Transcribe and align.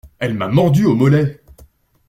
Elle 0.17 0.33
m'a 0.33 0.47
mordu 0.47 0.83
au 0.87 0.95
mollet. 0.95 1.43